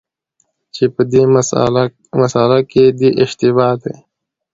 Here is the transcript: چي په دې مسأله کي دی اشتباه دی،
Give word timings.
چي 0.73 0.83
په 0.95 1.01
دې 1.11 1.23
مسأله 2.21 2.59
کي 2.71 2.83
دی 2.99 3.09
اشتباه 3.23 3.71
دی، 3.83 3.95